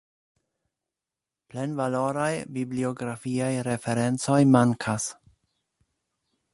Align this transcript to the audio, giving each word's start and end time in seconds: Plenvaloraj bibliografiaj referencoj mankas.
Plenvaloraj 1.53 2.31
bibliografiaj 2.57 3.53
referencoj 3.71 4.41
mankas. 4.57 5.11